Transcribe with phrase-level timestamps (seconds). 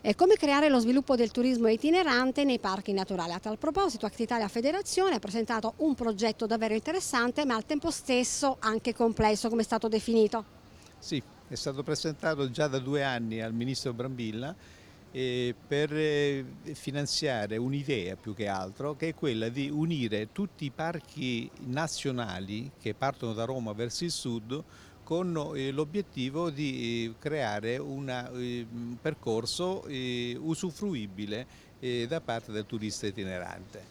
[0.00, 3.32] E come creare lo sviluppo del turismo itinerante nei parchi naturali.
[3.32, 8.56] A tal proposito Actitalia Federazione ha presentato un progetto davvero interessante ma al tempo stesso
[8.60, 10.56] anche complesso come è stato definito.
[10.98, 14.54] Sì, è stato presentato già da due anni al Ministro Brambilla
[15.10, 16.44] eh, per eh,
[16.74, 22.94] finanziare un'idea più che altro che è quella di unire tutti i parchi nazionali che
[22.94, 24.62] partono da Roma verso il sud
[25.08, 31.46] con eh, l'obiettivo di eh, creare eh, un percorso usufruibile
[32.08, 33.84] da parte del turista itinerante.